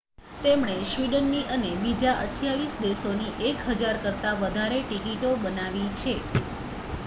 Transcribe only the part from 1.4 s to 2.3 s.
અને બીજા